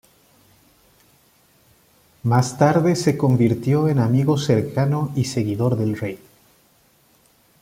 Más 2.23 2.57
tarde 2.57 2.95
se 2.95 3.15
convirtió 3.19 3.87
en 3.87 3.99
amigo 3.99 4.35
cercano 4.35 5.11
y 5.15 5.25
seguidor 5.25 5.77
del 5.77 5.95
rey. 5.95 6.17